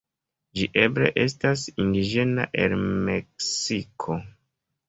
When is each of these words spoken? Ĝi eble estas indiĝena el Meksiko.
Ĝi 0.59 0.63
eble 0.83 1.11
estas 1.25 1.65
indiĝena 1.85 2.47
el 2.65 2.75
Meksiko. 3.11 4.19